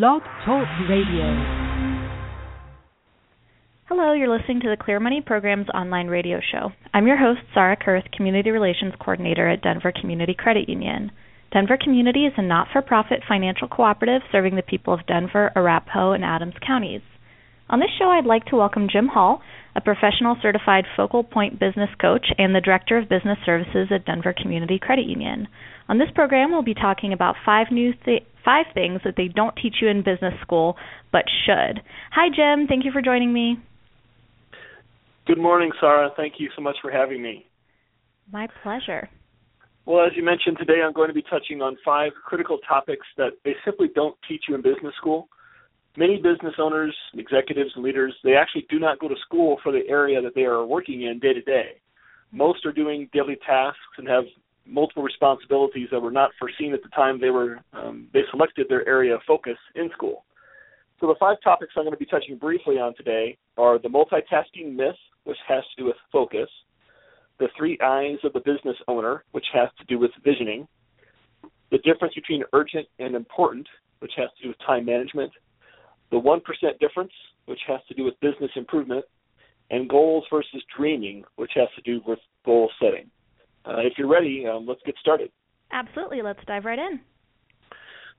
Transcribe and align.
Blog 0.00 0.22
Talk 0.46 0.66
Radio. 0.88 1.36
Hello, 3.90 4.14
you're 4.14 4.34
listening 4.34 4.60
to 4.60 4.70
the 4.70 4.82
Clear 4.82 4.98
Money 4.98 5.20
Program's 5.20 5.68
online 5.74 6.06
radio 6.06 6.40
show. 6.50 6.70
I'm 6.94 7.06
your 7.06 7.18
host, 7.18 7.40
Sarae 7.54 7.76
Kurth, 7.76 8.10
Community 8.10 8.48
Relations 8.48 8.94
Coordinator 8.98 9.50
at 9.50 9.60
Denver 9.60 9.92
Community 9.92 10.34
Credit 10.34 10.66
Union. 10.66 11.12
Denver 11.52 11.76
Community 11.76 12.24
is 12.24 12.32
a 12.38 12.42
not 12.42 12.68
for 12.72 12.80
profit 12.80 13.20
financial 13.28 13.68
cooperative 13.68 14.22
serving 14.32 14.56
the 14.56 14.62
people 14.62 14.94
of 14.94 15.06
Denver, 15.06 15.52
Arapahoe, 15.54 16.12
and 16.12 16.24
Adams 16.24 16.54
counties. 16.66 17.02
On 17.68 17.78
this 17.78 17.90
show, 17.98 18.08
I'd 18.08 18.24
like 18.24 18.46
to 18.46 18.56
welcome 18.56 18.88
Jim 18.90 19.08
Hall, 19.08 19.42
a 19.76 19.82
professional 19.82 20.36
certified 20.40 20.86
focal 20.96 21.22
point 21.22 21.60
business 21.60 21.90
coach 22.00 22.28
and 22.38 22.54
the 22.54 22.62
Director 22.62 22.96
of 22.96 23.10
Business 23.10 23.36
Services 23.44 23.88
at 23.94 24.06
Denver 24.06 24.32
Community 24.32 24.78
Credit 24.80 25.04
Union. 25.04 25.48
On 25.92 25.98
this 25.98 26.08
program, 26.14 26.50
we'll 26.50 26.62
be 26.62 26.72
talking 26.72 27.12
about 27.12 27.34
five 27.44 27.66
new 27.70 27.92
th- 28.06 28.24
five 28.42 28.64
things 28.72 29.02
that 29.04 29.12
they 29.14 29.28
don't 29.28 29.54
teach 29.56 29.74
you 29.82 29.88
in 29.88 29.98
business 29.98 30.32
school 30.40 30.74
but 31.12 31.26
should. 31.44 31.82
Hi, 32.12 32.28
Jim. 32.34 32.66
Thank 32.66 32.86
you 32.86 32.92
for 32.92 33.02
joining 33.02 33.30
me. 33.30 33.58
Good 35.26 35.36
morning, 35.36 35.70
Sarae. 35.78 36.08
Thank 36.16 36.36
you 36.38 36.48
so 36.56 36.62
much 36.62 36.76
for 36.80 36.90
having 36.90 37.22
me. 37.22 37.46
My 38.32 38.48
pleasure. 38.62 39.10
Well, 39.84 40.02
as 40.02 40.12
you 40.16 40.24
mentioned 40.24 40.56
today, 40.58 40.80
I'm 40.82 40.94
going 40.94 41.08
to 41.08 41.14
be 41.14 41.24
touching 41.28 41.60
on 41.60 41.76
five 41.84 42.12
critical 42.24 42.56
topics 42.66 43.06
that 43.18 43.32
they 43.44 43.52
simply 43.62 43.88
don't 43.94 44.16
teach 44.26 44.44
you 44.48 44.54
in 44.54 44.62
business 44.62 44.94
school. 44.96 45.28
Many 45.98 46.16
business 46.16 46.54
owners, 46.58 46.96
executives, 47.12 47.72
and 47.74 47.84
leaders, 47.84 48.14
they 48.24 48.32
actually 48.34 48.64
do 48.70 48.78
not 48.78 48.98
go 48.98 49.08
to 49.08 49.16
school 49.26 49.58
for 49.62 49.72
the 49.72 49.86
area 49.90 50.22
that 50.22 50.34
they 50.34 50.44
are 50.44 50.64
working 50.64 51.02
in 51.02 51.18
day 51.18 51.34
to 51.34 51.42
day. 51.42 51.82
Most 52.32 52.64
are 52.64 52.72
doing 52.72 53.10
daily 53.12 53.36
tasks 53.46 53.78
and 53.98 54.08
have 54.08 54.24
multiple 54.66 55.02
responsibilities 55.02 55.88
that 55.90 56.00
were 56.00 56.10
not 56.10 56.30
foreseen 56.38 56.72
at 56.72 56.82
the 56.82 56.88
time 56.90 57.20
they 57.20 57.30
were 57.30 57.58
um, 57.72 58.08
they 58.12 58.22
selected 58.30 58.66
their 58.68 58.86
area 58.88 59.14
of 59.14 59.20
focus 59.26 59.56
in 59.74 59.90
school. 59.90 60.24
So 61.00 61.08
the 61.08 61.16
five 61.18 61.38
topics 61.42 61.72
I'm 61.76 61.82
going 61.82 61.92
to 61.92 61.98
be 61.98 62.06
touching 62.06 62.36
briefly 62.36 62.76
on 62.76 62.94
today 62.94 63.36
are 63.58 63.78
the 63.78 63.88
multitasking 63.88 64.76
myth, 64.76 64.94
which 65.24 65.38
has 65.48 65.64
to 65.74 65.82
do 65.82 65.86
with 65.86 65.96
focus, 66.12 66.48
the 67.38 67.48
three 67.56 67.76
eyes 67.82 68.18
of 68.22 68.32
the 68.32 68.40
business 68.40 68.76
owner, 68.86 69.24
which 69.32 69.46
has 69.52 69.68
to 69.78 69.84
do 69.86 69.98
with 69.98 70.12
visioning, 70.22 70.68
the 71.72 71.78
difference 71.78 72.14
between 72.14 72.44
urgent 72.52 72.86
and 73.00 73.16
important, 73.16 73.66
which 73.98 74.12
has 74.16 74.28
to 74.36 74.42
do 74.44 74.48
with 74.50 74.58
time 74.64 74.84
management, 74.84 75.32
the 76.12 76.20
1% 76.20 76.40
difference, 76.78 77.12
which 77.46 77.60
has 77.66 77.80
to 77.88 77.94
do 77.94 78.04
with 78.04 78.14
business 78.20 78.50
improvement, 78.54 79.04
and 79.70 79.88
goals 79.88 80.24
versus 80.30 80.62
dreaming, 80.76 81.24
which 81.36 81.52
has 81.54 81.68
to 81.74 81.82
do 81.82 82.00
with 82.06 82.18
goal 82.44 82.70
setting. 82.80 83.10
Uh, 83.64 83.78
if 83.78 83.94
you're 83.96 84.08
ready, 84.08 84.46
um, 84.46 84.66
let's 84.66 84.82
get 84.84 84.96
started. 85.00 85.30
Absolutely. 85.70 86.22
Let's 86.22 86.40
dive 86.46 86.64
right 86.64 86.78
in. 86.78 87.00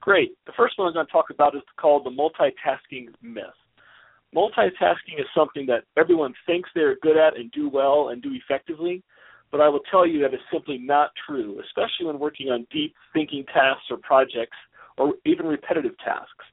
Great. 0.01 0.31
The 0.45 0.53
first 0.57 0.77
one 0.77 0.87
I'm 0.87 0.93
going 0.93 1.05
to 1.05 1.11
talk 1.11 1.29
about 1.29 1.55
is 1.55 1.61
called 1.79 2.05
the 2.05 2.09
multitasking 2.09 3.07
myth. 3.21 3.43
Multitasking 4.35 5.19
is 5.19 5.25
something 5.35 5.65
that 5.67 5.83
everyone 5.97 6.33
thinks 6.45 6.69
they're 6.73 6.97
good 7.01 7.17
at 7.17 7.37
and 7.37 7.51
do 7.51 7.69
well 7.69 8.09
and 8.09 8.21
do 8.21 8.31
effectively, 8.33 9.03
but 9.51 9.61
I 9.61 9.69
will 9.69 9.81
tell 9.91 10.07
you 10.07 10.21
that 10.21 10.33
is 10.33 10.39
simply 10.51 10.79
not 10.79 11.11
true, 11.27 11.61
especially 11.63 12.07
when 12.07 12.19
working 12.19 12.49
on 12.49 12.65
deep 12.71 12.95
thinking 13.13 13.45
tasks 13.53 13.85
or 13.91 13.97
projects 13.97 14.57
or 14.97 15.13
even 15.25 15.45
repetitive 15.45 15.97
tasks. 15.99 16.45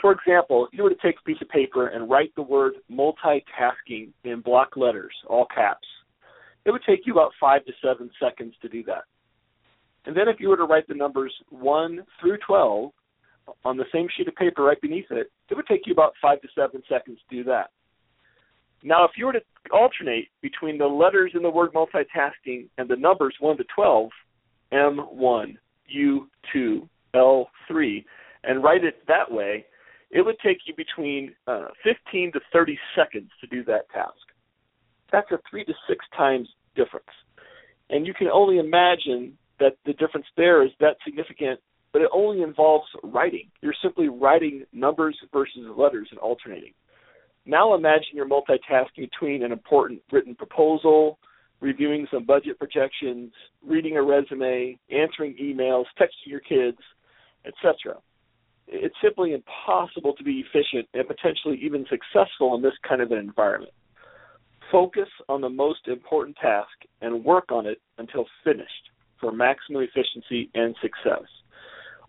For 0.00 0.12
example, 0.12 0.66
if 0.66 0.76
you 0.76 0.82
were 0.82 0.90
to 0.90 0.96
take 1.02 1.16
a 1.20 1.24
piece 1.24 1.40
of 1.40 1.48
paper 1.48 1.88
and 1.88 2.10
write 2.10 2.34
the 2.34 2.42
word 2.42 2.74
multitasking 2.90 4.12
in 4.24 4.40
block 4.40 4.76
letters, 4.76 5.14
all 5.28 5.46
caps, 5.54 5.86
it 6.64 6.70
would 6.70 6.82
take 6.86 7.06
you 7.06 7.12
about 7.12 7.32
five 7.40 7.64
to 7.66 7.72
seven 7.82 8.10
seconds 8.20 8.54
to 8.62 8.68
do 8.68 8.82
that. 8.84 9.04
And 10.06 10.16
then 10.16 10.28
if 10.28 10.36
you 10.38 10.48
were 10.48 10.56
to 10.56 10.64
write 10.64 10.86
the 10.88 10.94
numbers 10.94 11.32
1 11.50 12.00
through 12.20 12.38
12 12.46 12.90
on 13.64 13.76
the 13.76 13.84
same 13.92 14.08
sheet 14.16 14.28
of 14.28 14.34
paper 14.34 14.62
right 14.62 14.80
beneath 14.80 15.10
it, 15.10 15.30
it 15.50 15.54
would 15.54 15.66
take 15.66 15.86
you 15.86 15.92
about 15.92 16.12
five 16.20 16.40
to 16.42 16.48
seven 16.54 16.82
seconds 16.88 17.18
to 17.28 17.36
do 17.36 17.44
that. 17.44 17.70
Now, 18.82 19.04
if 19.04 19.12
you 19.16 19.26
were 19.26 19.32
to 19.32 19.42
alternate 19.72 20.28
between 20.42 20.76
the 20.76 20.86
letters 20.86 21.32
in 21.34 21.42
the 21.42 21.50
word 21.50 21.72
multitasking 21.72 22.68
and 22.76 22.88
the 22.88 22.96
numbers 22.96 23.34
1 23.40 23.56
to 23.56 23.64
12, 23.74 24.10
M1, 24.72 25.56
U2, 25.96 26.88
L3, 27.14 28.04
and 28.44 28.62
write 28.62 28.84
it 28.84 29.02
that 29.08 29.30
way, 29.30 29.64
it 30.10 30.20
would 30.20 30.36
take 30.44 30.58
you 30.66 30.74
between 30.76 31.34
uh, 31.46 31.68
15 31.82 32.32
to 32.32 32.40
30 32.52 32.78
seconds 32.94 33.30
to 33.40 33.46
do 33.46 33.64
that 33.64 33.88
task. 33.90 34.12
That's 35.10 35.30
a 35.32 35.38
three 35.48 35.64
to 35.64 35.72
six 35.88 36.04
times 36.16 36.48
difference. 36.74 37.06
And 37.90 38.06
you 38.06 38.14
can 38.14 38.28
only 38.28 38.58
imagine 38.58 39.36
that 39.60 39.76
the 39.86 39.92
difference 39.94 40.26
there 40.36 40.64
is 40.64 40.70
that 40.80 40.96
significant, 41.04 41.60
but 41.92 42.02
it 42.02 42.08
only 42.12 42.42
involves 42.42 42.86
writing. 43.02 43.48
You're 43.60 43.74
simply 43.82 44.08
writing 44.08 44.64
numbers 44.72 45.16
versus 45.32 45.66
letters 45.76 46.08
and 46.10 46.18
alternating. 46.18 46.72
Now 47.46 47.74
imagine 47.74 48.08
you're 48.14 48.28
multitasking 48.28 49.10
between 49.10 49.42
an 49.44 49.52
important 49.52 50.00
written 50.10 50.34
proposal, 50.34 51.18
reviewing 51.60 52.06
some 52.10 52.24
budget 52.24 52.58
projections, 52.58 53.32
reading 53.64 53.96
a 53.96 54.02
resume, 54.02 54.78
answering 54.90 55.36
emails, 55.40 55.84
texting 56.00 56.26
your 56.26 56.40
kids, 56.40 56.78
etc 57.44 57.96
it's 58.66 58.94
simply 59.02 59.32
impossible 59.32 60.14
to 60.14 60.24
be 60.24 60.44
efficient 60.46 60.88
and 60.94 61.06
potentially 61.06 61.58
even 61.62 61.86
successful 61.88 62.54
in 62.54 62.62
this 62.62 62.72
kind 62.86 63.02
of 63.02 63.10
an 63.12 63.18
environment. 63.18 63.72
Focus 64.74 65.08
on 65.28 65.40
the 65.40 65.48
most 65.48 65.86
important 65.86 66.36
task 66.42 66.66
and 67.00 67.24
work 67.24 67.52
on 67.52 67.64
it 67.64 67.80
until 67.98 68.26
finished 68.42 68.90
for 69.20 69.30
maximum 69.30 69.82
efficiency 69.84 70.50
and 70.56 70.74
success. 70.82 71.28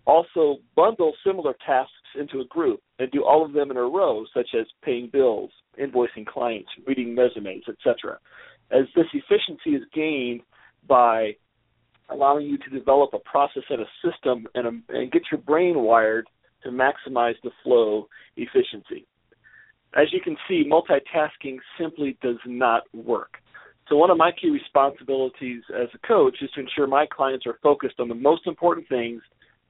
Also, 0.05 0.57
bundle 0.75 1.13
similar 1.23 1.53
tasks 1.63 1.91
into 2.19 2.39
a 2.39 2.45
group 2.45 2.81
and 2.97 3.11
do 3.11 3.23
all 3.23 3.45
of 3.45 3.53
them 3.53 3.69
in 3.69 3.77
a 3.77 3.81
row, 3.81 4.25
such 4.33 4.49
as 4.59 4.65
paying 4.83 5.11
bills, 5.13 5.51
invoicing 5.79 6.25
clients, 6.25 6.69
reading 6.87 7.15
resumes, 7.15 7.65
etc. 7.69 8.17
As 8.71 8.85
this 8.95 9.05
efficiency 9.13 9.75
is 9.75 9.83
gained 9.93 10.41
by 10.87 11.35
allowing 12.09 12.47
you 12.47 12.57
to 12.57 12.69
develop 12.71 13.11
a 13.13 13.19
process 13.19 13.63
and 13.69 13.81
a 13.81 14.09
system 14.09 14.47
and, 14.55 14.65
a, 14.65 14.97
and 14.97 15.11
get 15.11 15.21
your 15.31 15.41
brain 15.41 15.83
wired 15.83 16.25
to 16.63 16.69
maximize 16.69 17.35
the 17.43 17.51
flow 17.63 18.07
efficiency. 18.37 19.05
As 19.95 20.11
you 20.11 20.19
can 20.19 20.35
see, 20.47 20.63
multitasking 20.69 21.57
simply 21.79 22.17
does 22.21 22.37
not 22.45 22.83
work. 22.93 23.37
So, 23.87 23.95
one 23.95 24.09
of 24.09 24.17
my 24.17 24.31
key 24.31 24.49
responsibilities 24.49 25.61
as 25.69 25.87
a 25.93 26.07
coach 26.07 26.37
is 26.41 26.49
to 26.51 26.61
ensure 26.61 26.87
my 26.87 27.05
clients 27.05 27.45
are 27.45 27.57
focused 27.61 27.99
on 27.99 28.07
the 28.07 28.15
most 28.15 28.47
important 28.47 28.89
things 28.89 29.21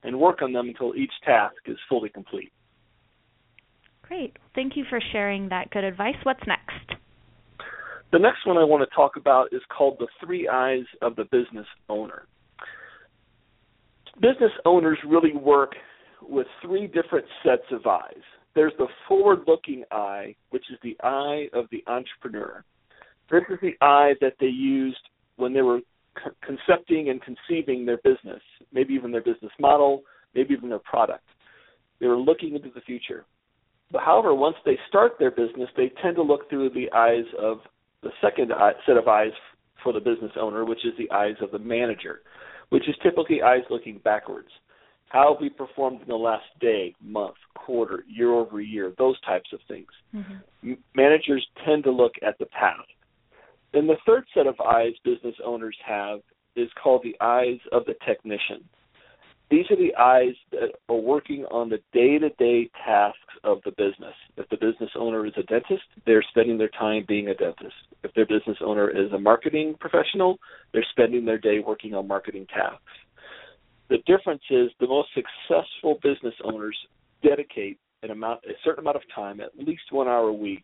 and 0.04 0.20
work 0.20 0.42
on 0.42 0.54
them 0.54 0.70
until 0.70 0.96
each 0.96 1.12
task 1.24 1.56
is 1.66 1.78
fully 1.90 2.10
complete. 2.10 2.52
Great. 4.04 4.38
Thank 4.54 4.78
you 4.78 4.86
for 4.90 5.00
sharing 5.12 5.50
that 5.50 5.70
good 5.72 5.84
advice. 5.84 6.16
What's 6.24 6.44
next? 6.48 7.00
The 8.12 8.20
next 8.20 8.46
one 8.46 8.58
I 8.58 8.64
want 8.64 8.88
to 8.88 8.96
talk 8.96 9.18
about 9.18 9.48
is 9.52 9.62
called 9.76 9.98
the 10.00 10.08
three 10.24 10.48
eyes 10.48 10.86
of 11.02 11.16
the 11.16 11.26
business 11.26 11.66
owner. 11.90 12.28
Business 14.22 14.52
owners 14.64 14.98
really 15.06 15.36
work 15.36 15.74
with 16.22 16.48
three 16.62 16.88
different 16.88 17.26
sets 17.44 17.66
of 17.72 17.86
eyes. 17.86 18.14
There's 18.56 18.74
the 18.78 18.88
forward 19.08 19.42
looking 19.48 19.84
eye, 19.92 20.36
which 20.50 20.64
is 20.72 20.80
the 20.82 20.98
eye 21.04 21.50
of 21.54 21.66
the 21.72 21.84
entrepreneur. 21.88 22.64
This 23.30 23.44
is 23.50 23.60
the 23.62 23.76
eye 23.82 24.14
that 24.22 24.36
they 24.40 24.48
used 24.48 24.98
when 25.36 25.54
they 25.54 25.62
were 25.62 25.82
concepting 26.42 27.10
and 27.10 27.22
conceiving 27.22 27.86
their 27.86 27.98
business, 27.98 28.42
maybe 28.72 28.94
even 28.94 29.12
their 29.12 29.22
business 29.22 29.52
model, 29.60 30.04
maybe 30.34 30.54
even 30.54 30.70
their 30.70 30.80
product. 30.80 31.26
They 32.00 32.08
were 32.08 32.18
looking 32.18 32.56
into 32.56 32.70
the 32.74 32.82
future. 32.82 33.26
But 33.92 34.04
however, 34.04 34.34
once 34.34 34.56
they 34.66 34.78
start 34.88 35.14
their 35.20 35.32
business, 35.32 35.70
they 35.76 35.92
tend 36.02 36.16
to 36.16 36.24
look 36.24 36.50
through 36.50 36.70
the 36.70 36.90
eyes 36.96 37.26
of 37.38 37.60
the 38.04 38.12
second 38.22 38.52
set 38.86 38.98
of 38.98 39.08
eyes 39.08 39.32
for 39.84 39.92
the 39.92 40.00
business 40.00 40.32
owner, 40.40 40.64
which 40.66 40.86
is 40.86 40.94
the 40.98 41.12
eyes 41.12 41.36
of 41.42 41.52
the 41.52 41.60
manager, 41.60 42.22
which 42.70 42.88
is 42.88 42.96
typically 43.04 43.42
eyes 43.42 43.62
looking 43.70 44.00
backwards. 44.04 44.50
How 45.10 45.34
have 45.34 45.42
we 45.42 45.50
performed 45.50 46.02
in 46.02 46.08
the 46.08 46.16
last 46.16 46.46
day, 46.60 46.94
month, 47.02 47.36
quarter, 47.56 48.04
year 48.08 48.34
over 48.34 48.60
year? 48.60 48.94
Those 48.98 49.20
types 49.22 49.50
of 49.54 49.60
things. 49.68 49.88
Mm-hmm. 50.14 50.74
Managers 50.96 51.46
tend 51.66 51.84
to 51.84 51.92
look 51.92 52.14
at 52.26 52.38
the 52.40 52.48
past. 52.48 52.90
Then 53.74 53.88
the 53.88 53.98
third 54.06 54.26
set 54.34 54.48
of 54.48 54.60
eyes 54.62 54.94
business 55.04 55.36
owners 55.44 55.78
have 55.86 56.20
is 56.56 56.70
called 56.82 57.02
the 57.04 57.16
eyes 57.22 57.60
of 57.72 57.86
the 57.86 57.96
technician. 58.06 58.64
These 59.52 59.66
are 59.70 59.76
the 59.76 59.94
eyes 60.00 60.34
that 60.52 60.72
are 60.90 60.96
working 60.96 61.46
on 61.52 61.70
the 61.70 61.80
day 61.94 62.18
to 62.18 62.30
day 62.30 62.70
tasks 62.84 63.20
of 63.44 63.60
the 63.64 63.72
business. 63.72 64.16
If 64.38 64.50
the 64.50 64.58
business 64.58 64.90
owner 64.96 65.26
is 65.26 65.34
a 65.38 65.44
dentist, 65.44 65.84
they're 66.06 66.24
spending 66.30 66.58
their 66.58 66.70
time 66.70 67.06
being 67.08 67.28
a 67.28 67.36
dentist. 67.36 67.76
If 68.04 68.14
their 68.16 68.26
business 68.26 68.58
owner 68.62 68.90
is 68.90 69.12
a 69.12 69.20
marketing 69.20 69.76
professional, 69.80 70.40
they're 70.74 70.86
spending 70.90 71.26
their 71.26 71.38
day 71.38 71.60
working 71.60 71.94
on 71.94 72.08
marketing 72.08 72.48
tasks. 72.48 72.82
The 73.90 73.98
difference 74.08 74.44
is 74.50 74.72
the 74.80 74.88
most 74.88 75.10
successful 75.14 76.00
business 76.02 76.34
owners 76.44 76.78
dedicate 77.24 77.80
an 78.04 78.12
amount, 78.12 78.42
a 78.46 78.54
certain 78.64 78.84
amount 78.84 78.98
of 78.98 79.04
time, 79.14 79.40
at 79.40 79.58
least 79.58 79.92
one 79.92 80.08
hour 80.08 80.28
a 80.28 80.34
week, 80.34 80.64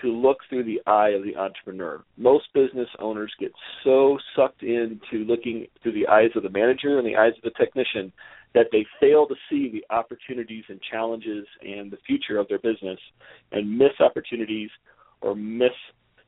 to 0.00 0.08
look 0.08 0.38
through 0.48 0.64
the 0.64 0.80
eye 0.86 1.10
of 1.10 1.22
the 1.22 1.36
entrepreneur. 1.36 2.02
Most 2.16 2.52
business 2.52 2.88
owners 2.98 3.32
get 3.38 3.52
so 3.84 4.18
sucked 4.36 4.62
into 4.62 5.24
looking 5.26 5.66
through 5.82 5.92
the 5.92 6.08
eyes 6.08 6.30
of 6.34 6.42
the 6.42 6.50
manager 6.50 6.98
and 6.98 7.06
the 7.06 7.16
eyes 7.16 7.32
of 7.36 7.42
the 7.42 7.58
technician 7.58 8.12
that 8.54 8.66
they 8.70 8.84
fail 9.00 9.26
to 9.26 9.34
see 9.48 9.70
the 9.70 9.94
opportunities 9.94 10.64
and 10.68 10.80
challenges 10.90 11.46
and 11.62 11.90
the 11.90 11.98
future 12.06 12.38
of 12.38 12.48
their 12.48 12.58
business 12.58 12.98
and 13.52 13.78
miss 13.78 13.92
opportunities 14.00 14.70
or 15.20 15.34
miss 15.34 15.70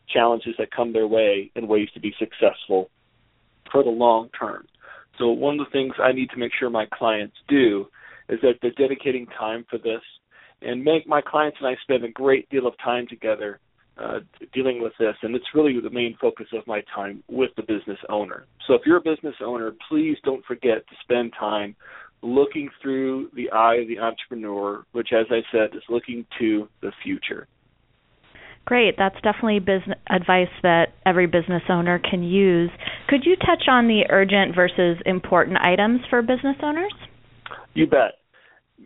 challenges 0.09 0.55
that 0.59 0.71
come 0.71 0.93
their 0.93 1.09
way 1.09 1.51
and 1.57 1.69
ways 1.69 1.89
to 1.93 2.01
be 2.01 2.15
successful 2.19 2.89
for 3.71 3.83
the 3.83 3.91
long 3.91 4.31
term. 4.39 4.67
So 5.19 5.29
one 5.29 5.61
of 5.61 5.67
the 5.67 5.71
things 5.71 5.95
I 6.03 6.13
need 6.13 6.31
to 6.31 6.37
make 6.37 6.53
sure 6.59 6.71
my 6.71 6.87
clients 6.93 7.37
do 7.49 7.87
is 8.29 8.41
that 8.43 8.55
they're 8.63 8.73
dedicating 8.73 9.27
time 9.27 9.65
for 9.69 9.79
this 9.79 10.01
and 10.63 10.83
make 10.83 11.07
my 11.07 11.21
clients 11.21 11.59
and 11.61 11.69
I 11.69 11.77
spend 11.83 12.05
a 12.05 12.11
great 12.11 12.49
deal 12.49 12.67
of 12.67 12.75
time 12.83 13.07
together 13.09 13.61
uh, 13.97 14.21
dealing 14.53 14.83
with 14.83 14.93
this, 14.99 15.15
and 15.23 15.37
it's 15.37 15.45
really 15.55 15.79
the 15.81 15.91
main 15.91 16.17
focus 16.21 16.47
of 16.53 16.67
my 16.67 16.83
time 16.95 17.23
with 17.29 17.51
the 17.57 17.63
business 17.63 17.99
owner. 18.09 18.47
So 18.67 18.75
if 18.75 18.83
you're 18.85 18.97
a 18.97 19.01
business 19.01 19.37
owner, 19.41 19.73
please 19.89 20.17
don't 20.25 20.45
forget 20.47 20.79
to 20.89 20.95
spend 21.03 21.33
time 21.39 21.77
looking 22.23 22.71
through 22.83 23.31
the 23.35 23.51
eye 23.51 23.77
of 23.77 23.89
the 23.89 23.99
entrepreneur, 24.01 24.85
which, 24.93 25.11
as 25.13 25.27
I 25.31 25.43
said, 25.53 25.77
is 25.77 25.83
looking 25.89 26.27
to 26.41 26.69
the 26.81 26.91
future. 27.05 27.47
Great. 28.65 28.95
That's 28.97 29.17
definitely 29.17 29.59
business 29.59 29.99
advice 30.09 30.49
that 30.63 30.95
every 31.05 31.27
business 31.27 31.63
owner 31.69 31.99
can 31.99 32.23
use. 32.23 32.71
Could 33.09 33.25
you 33.25 33.37
touch 33.37 33.65
on 33.69 33.89
the 33.89 34.05
urgent 34.09 34.55
versus 34.55 34.97
important 35.05 35.59
items 35.61 36.01
for 36.09 36.23
business 36.23 36.57
owners? 36.63 36.93
You 37.75 37.87
bet. 37.87 38.19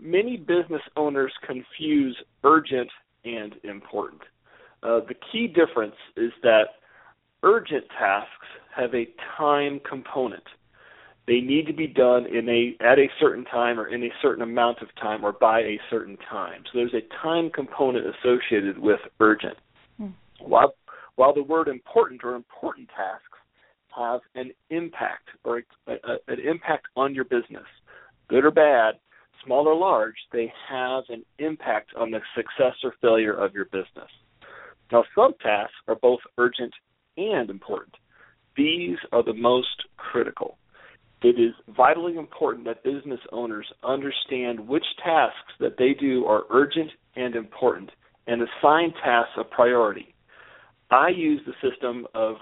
Many 0.01 0.37
business 0.37 0.83
owners 0.97 1.33
confuse 1.47 2.17
urgent 2.45 2.91
and 3.25 3.55
important. 3.65 4.23
Uh, 4.83 5.01
the 5.01 5.15
key 5.33 5.47
difference 5.47 5.97
is 6.17 6.33
that 6.43 6.65
urgent 7.43 7.85
tasks 7.99 8.47
have 8.75 8.95
a 8.95 9.07
time 9.37 9.81
component. 9.89 10.43
They 11.27 11.41
need 11.41 11.67
to 11.67 11.75
be 11.75 11.87
done 11.87 12.27
in 12.27 12.49
a 12.49 12.75
at 12.83 12.99
a 12.99 13.09
certain 13.21 13.45
time 13.45 13.79
or 13.79 13.87
in 13.87 14.03
a 14.03 14.09
certain 14.23 14.43
amount 14.43 14.81
of 14.81 14.89
time 15.01 15.25
or 15.25 15.33
by 15.33 15.61
a 15.61 15.79
certain 15.91 16.17
time. 16.31 16.63
So 16.65 16.79
there's 16.79 16.95
a 16.95 17.23
time 17.23 17.51
component 17.51 18.07
associated 18.07 18.79
with 18.79 19.01
urgent. 19.21 19.59
While 20.40 20.75
while 21.17 21.35
the 21.35 21.43
word 21.43 21.69
important 21.69 22.23
or 22.23 22.37
important 22.37 22.88
tasks 22.96 23.25
have 23.96 24.20
an 24.35 24.52
impact 24.70 25.29
or 25.44 25.62
a, 25.88 25.93
a, 25.93 26.17
an 26.29 26.38
impact 26.40 26.87
on 26.96 27.14
your 27.14 27.25
business, 27.25 27.67
good 28.29 28.44
or 28.44 28.52
bad, 28.52 28.94
small 29.44 29.67
or 29.67 29.75
large, 29.75 30.14
they 30.32 30.52
have 30.69 31.05
an 31.08 31.25
impact 31.38 31.90
on 31.96 32.11
the 32.11 32.20
success 32.37 32.75
or 32.85 32.94
failure 33.00 33.35
of 33.35 33.52
your 33.52 33.64
business. 33.67 34.11
Now, 34.93 35.05
some 35.14 35.35
tasks 35.43 35.75
are 35.88 35.96
both 35.96 36.20
urgent 36.38 36.73
and 37.17 37.50
important. 37.50 37.94
These 38.56 38.99
are 39.12 39.23
the 39.23 39.34
most 39.34 39.84
critical. 39.96 40.58
It 41.23 41.41
is 41.41 41.55
vitally 41.76 42.17
important 42.17 42.64
that 42.67 42.84
business 42.84 43.20
owners 43.32 43.67
understand 43.82 44.61
which 44.61 44.84
tasks 45.05 45.52
that 45.58 45.76
they 45.76 45.94
do 45.99 46.26
are 46.26 46.44
urgent 46.50 46.91
and 47.17 47.34
important 47.34 47.91
and 48.29 48.43
assign 48.43 48.93
tasks 49.05 49.32
a 49.37 49.44
priority. 49.44 50.14
I 50.90 51.08
use 51.08 51.40
the 51.46 51.69
system 51.69 52.06
of 52.14 52.37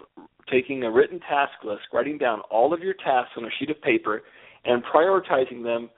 taking 0.50 0.84
a 0.84 0.90
written 0.90 1.19
task 1.20 1.52
list, 1.64 1.82
writing 1.93 2.19
down 2.19 2.40
all 2.50 2.72
of 2.72 2.81
your 2.81 2.94
tasks 2.94 3.32
on 3.37 3.44
a 3.44 3.50
sheet 3.58 3.70
of 3.70 3.81
paper, 3.82 4.22
and 4.64 4.82
prioritizing 4.84 5.62
them, 5.62 5.90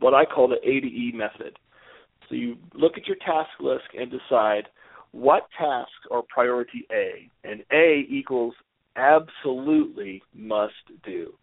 what 0.00 0.14
I 0.14 0.24
call 0.24 0.48
the 0.48 0.56
A 0.68 0.80
to 0.80 0.86
E 0.86 1.12
method. 1.14 1.58
So 2.28 2.34
you 2.34 2.56
look 2.74 2.96
at 2.96 3.06
your 3.06 3.16
task 3.16 3.50
list 3.60 3.84
and 3.98 4.10
decide 4.10 4.68
what 5.10 5.48
tasks 5.58 5.92
are 6.10 6.22
priority 6.22 6.86
A, 6.90 7.28
and 7.44 7.62
A 7.72 8.06
equals 8.08 8.54
absolutely 8.96 10.22
must 10.34 10.72
do. 11.04 11.34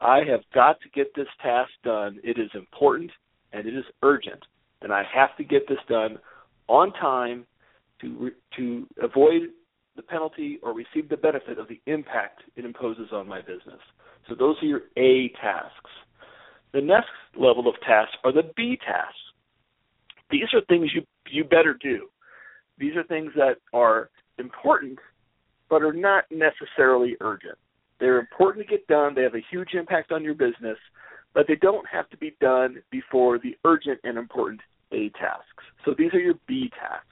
I 0.00 0.18
have 0.30 0.40
got 0.52 0.80
to 0.82 0.88
get 0.90 1.14
this 1.14 1.28
task 1.42 1.70
done. 1.82 2.18
It 2.22 2.38
is 2.38 2.50
important 2.54 3.10
and 3.52 3.66
it 3.66 3.74
is 3.74 3.84
urgent, 4.02 4.44
and 4.82 4.92
I 4.92 5.04
have 5.14 5.34
to 5.38 5.44
get 5.44 5.66
this 5.68 5.78
done 5.88 6.18
on 6.68 6.92
time 6.94 7.46
to 8.00 8.30
to 8.56 8.86
avoid 9.02 9.42
the 9.96 10.02
penalty 10.02 10.58
or 10.62 10.72
receive 10.74 11.08
the 11.08 11.16
benefit 11.16 11.58
of 11.58 11.68
the 11.68 11.80
impact 11.86 12.42
it 12.56 12.64
imposes 12.64 13.08
on 13.12 13.28
my 13.28 13.40
business. 13.40 13.80
So 14.28 14.34
those 14.34 14.56
are 14.62 14.66
your 14.66 14.82
A 14.96 15.28
tasks. 15.40 15.90
The 16.72 16.80
next 16.80 17.10
level 17.36 17.68
of 17.68 17.74
tasks 17.86 18.16
are 18.24 18.32
the 18.32 18.50
B 18.56 18.78
tasks. 18.84 19.18
These 20.30 20.52
are 20.52 20.60
things 20.68 20.90
you 20.94 21.02
you 21.30 21.44
better 21.44 21.74
do. 21.80 22.08
These 22.78 22.96
are 22.96 23.04
things 23.04 23.32
that 23.36 23.56
are 23.72 24.10
important 24.38 24.98
but 25.70 25.82
are 25.82 25.92
not 25.92 26.24
necessarily 26.30 27.16
urgent. 27.20 27.58
They're 28.00 28.18
important 28.18 28.66
to 28.66 28.70
get 28.70 28.86
done, 28.86 29.14
they 29.14 29.22
have 29.22 29.34
a 29.34 29.44
huge 29.50 29.70
impact 29.74 30.12
on 30.12 30.22
your 30.22 30.34
business, 30.34 30.78
but 31.32 31.46
they 31.48 31.56
don't 31.56 31.86
have 31.88 32.08
to 32.10 32.16
be 32.16 32.36
done 32.40 32.82
before 32.90 33.38
the 33.38 33.56
urgent 33.64 34.00
and 34.04 34.18
important 34.18 34.60
A 34.92 35.08
tasks. 35.10 35.64
So 35.84 35.94
these 35.96 36.12
are 36.12 36.20
your 36.20 36.34
B 36.46 36.70
tasks. 36.78 37.08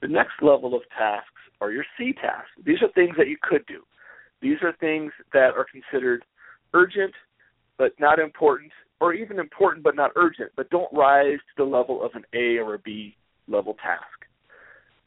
The 0.00 0.08
next 0.08 0.42
level 0.42 0.74
of 0.74 0.82
tasks 0.98 1.28
are 1.62 1.70
your 1.70 1.84
C 1.96 2.12
tasks. 2.12 2.50
These 2.64 2.82
are 2.82 2.90
things 2.92 3.14
that 3.16 3.28
you 3.28 3.36
could 3.40 3.64
do. 3.66 3.82
These 4.40 4.58
are 4.62 4.74
things 4.80 5.12
that 5.32 5.54
are 5.56 5.66
considered 5.70 6.24
urgent 6.74 7.14
but 7.78 7.92
not 7.98 8.18
important, 8.18 8.72
or 9.00 9.14
even 9.14 9.38
important 9.38 9.82
but 9.82 9.96
not 9.96 10.10
urgent, 10.16 10.50
but 10.56 10.70
don't 10.70 10.92
rise 10.92 11.38
to 11.38 11.64
the 11.64 11.64
level 11.64 12.04
of 12.04 12.10
an 12.14 12.24
A 12.34 12.58
or 12.58 12.74
a 12.74 12.78
B 12.78 13.16
level 13.48 13.74
task. 13.74 14.04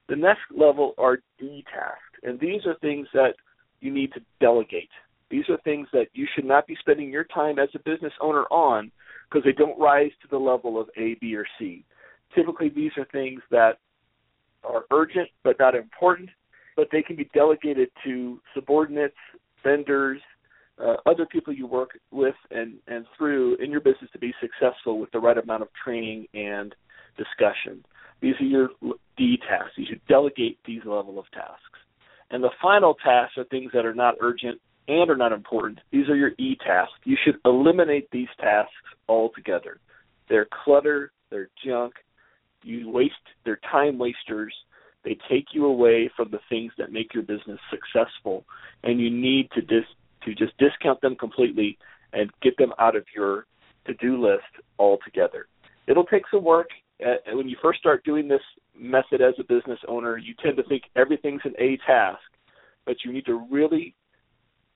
The 0.08 0.16
next 0.16 0.42
level 0.56 0.94
are 0.98 1.20
D 1.40 1.64
tasks, 1.74 2.20
and 2.24 2.40
these 2.40 2.66
are 2.66 2.76
things 2.82 3.08
that 3.14 3.34
you 3.82 3.92
need 3.92 4.14
to 4.14 4.22
delegate. 4.40 4.90
These 5.30 5.50
are 5.50 5.58
things 5.64 5.88
that 5.92 6.08
you 6.14 6.28
should 6.34 6.46
not 6.46 6.68
be 6.68 6.78
spending 6.80 7.10
your 7.10 7.24
time 7.26 7.60
as 7.60 7.70
a 7.74 7.80
business 7.80 8.14
owner 8.22 8.44
on 8.52 8.92
because 9.30 9.44
they 9.44 9.52
don't 9.52 9.80
rise 9.80 10.12
to 10.22 10.28
the 10.30 10.38
level 10.38 10.80
of 10.80 10.90
A, 10.98 11.16
B, 11.20 11.36
or 11.36 11.46
C. 11.60 11.84
Typically, 12.34 12.70
these 12.70 12.92
are 12.98 13.06
things 13.12 13.42
that 13.52 13.80
are 14.64 14.86
urgent 14.92 15.30
but 15.44 15.58
not 15.60 15.76
important, 15.76 16.30
but 16.76 16.88
they 16.92 17.02
can 17.02 17.16
be 17.16 17.30
delegated 17.34 17.90
to 18.04 18.40
subordinates, 18.54 19.16
vendors, 19.64 20.22
uh, 20.84 20.96
other 21.06 21.26
people 21.26 21.54
you 21.54 21.68
work 21.68 21.92
with 22.12 22.36
and, 22.52 22.76
and 22.88 23.06
through 23.18 23.56
in 23.58 23.72
your 23.72 23.80
business 23.80 24.10
to 24.12 24.20
be 24.20 24.34
successful 24.42 25.00
with 25.00 25.12
the 25.12 25.20
right 25.20 25.38
amount 25.38 25.62
of 25.62 25.70
training 25.84 26.28
and 26.34 26.76
discussion. 27.18 27.84
These 28.22 28.36
are 28.42 28.46
your 28.46 28.70
D 29.18 29.38
tasks. 29.48 29.74
You 29.78 29.86
should 29.88 30.06
delegate 30.08 30.60
these 30.66 30.82
level 30.86 31.18
of 31.18 31.26
tasks. 31.32 31.80
And 32.32 32.44
the 32.44 32.50
final 32.62 32.96
tasks 32.96 33.38
are 33.38 33.46
things 33.46 33.72
that 33.74 33.86
are 33.86 33.94
not 33.94 34.16
urgent 34.20 34.60
and 34.88 35.10
are 35.10 35.18
not 35.18 35.32
important. 35.32 35.80
These 35.92 36.10
are 36.10 36.16
your 36.16 36.32
E 36.38 36.58
tasks. 36.66 36.94
You 37.04 37.18
should 37.24 37.36
eliminate 37.46 38.10
these 38.12 38.28
tasks 38.40 38.72
altogether. 39.08 39.80
They're 40.28 40.48
clutter, 40.64 41.12
they're 41.30 41.50
junk, 41.66 41.94
you 42.64 42.90
waste 42.90 43.14
they're 43.46 43.60
time 43.72 43.98
wasters. 43.98 44.54
They 45.06 45.18
take 45.30 45.48
you 45.54 45.66
away 45.66 46.10
from 46.18 46.32
the 46.32 46.40
things 46.50 46.74
that 46.78 46.92
make 46.92 47.14
your 47.14 47.24
business 47.24 47.60
successful 47.70 48.46
and 48.84 49.00
you 49.00 49.10
need 49.10 49.50
to 49.52 49.62
dis 49.62 49.86
to 50.26 50.34
just 50.34 50.58
discount 50.58 51.00
them 51.02 51.16
completely 51.16 51.78
and 52.12 52.32
get 52.42 52.58
them 52.58 52.74
out 52.80 52.96
of 52.96 53.06
your 53.16 53.46
to-do 53.86 54.20
list 54.20 54.66
altogether. 54.80 55.48
It'll 55.88 56.06
take 56.06 56.24
some 56.32 56.44
work 56.44 56.70
uh, 57.04 57.16
when 57.34 57.50
you 57.50 57.58
first 57.62 57.80
start 57.80 58.04
doing 58.04 58.28
this 58.28 58.42
method 58.78 59.22
as 59.22 59.34
a 59.40 59.44
business 59.44 59.80
owner, 59.88 60.18
you 60.18 60.34
tend 60.42 60.58
to 60.58 60.64
think 60.64 60.84
everything's 60.96 61.42
an 61.44 61.54
A 61.60 61.78
task, 61.86 62.22
but 62.86 62.98
you 63.04 63.12
need 63.12 63.26
to 63.26 63.46
really 63.52 63.96